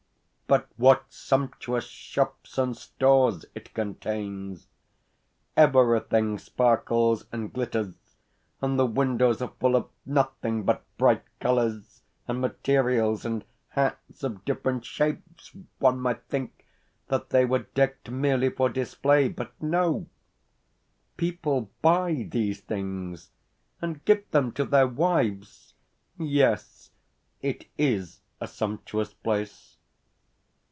[0.51, 4.67] But what sumptuous shops and stores it contains!
[5.55, 7.93] Everything sparkles and glitters,
[8.61, 14.43] and the windows are full of nothing but bright colours and materials and hats of
[14.43, 15.55] different shapes.
[15.79, 16.65] One might think
[17.07, 20.07] that they were decked merely for display; but no,
[21.15, 23.29] people buy these things,
[23.81, 25.75] and give them to their wives!
[26.19, 26.91] Yes,
[27.41, 29.69] it IS a sumptuous place.